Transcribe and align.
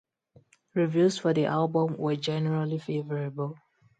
Reviews 0.73 1.19
for 1.19 1.31
the 1.31 1.45
album 1.45 1.95
were 1.95 2.15
generally 2.15 2.79
favorable. 2.79 3.55